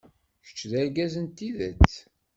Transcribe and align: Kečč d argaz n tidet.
Kečč 0.45 0.59
d 0.69 0.71
argaz 0.81 1.13
n 1.23 1.25
tidet. 1.27 1.91